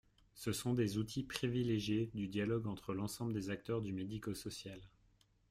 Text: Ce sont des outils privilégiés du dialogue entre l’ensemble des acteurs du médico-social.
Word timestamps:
Ce 0.33 0.51
sont 0.51 0.73
des 0.73 0.97
outils 0.97 1.21
privilégiés 1.21 2.09
du 2.15 2.27
dialogue 2.27 2.65
entre 2.65 2.95
l’ensemble 2.95 3.33
des 3.35 3.51
acteurs 3.51 3.83
du 3.83 3.93
médico-social. 3.93 4.81